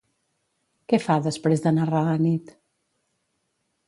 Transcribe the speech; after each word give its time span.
Què 0.93 0.99
fa 1.03 1.17
després 1.27 1.61
de 1.65 1.73
narrar 1.75 2.01
la 2.07 2.15
nit? 2.23 2.49